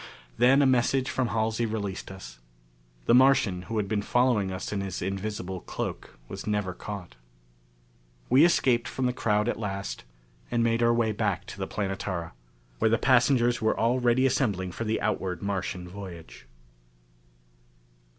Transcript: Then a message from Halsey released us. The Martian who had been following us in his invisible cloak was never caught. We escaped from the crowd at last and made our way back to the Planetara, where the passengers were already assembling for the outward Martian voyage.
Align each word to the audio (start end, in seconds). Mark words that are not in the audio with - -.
Then 0.35 0.63
a 0.63 0.65
message 0.65 1.11
from 1.11 1.27
Halsey 1.27 1.67
released 1.67 2.09
us. 2.09 2.39
The 3.05 3.13
Martian 3.13 3.61
who 3.69 3.77
had 3.77 3.87
been 3.87 4.01
following 4.01 4.51
us 4.51 4.71
in 4.73 4.81
his 4.81 4.99
invisible 4.99 5.59
cloak 5.59 6.17
was 6.27 6.47
never 6.47 6.73
caught. 6.73 7.13
We 8.27 8.43
escaped 8.43 8.87
from 8.87 9.05
the 9.05 9.13
crowd 9.13 9.47
at 9.47 9.59
last 9.59 10.03
and 10.49 10.63
made 10.63 10.81
our 10.81 10.91
way 10.91 11.11
back 11.11 11.45
to 11.45 11.59
the 11.59 11.67
Planetara, 11.67 12.31
where 12.79 12.89
the 12.89 12.97
passengers 12.97 13.61
were 13.61 13.79
already 13.79 14.25
assembling 14.25 14.71
for 14.71 14.85
the 14.85 14.99
outward 14.99 15.43
Martian 15.43 15.87
voyage. 15.87 16.47